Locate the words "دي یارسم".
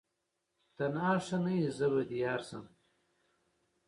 2.09-2.65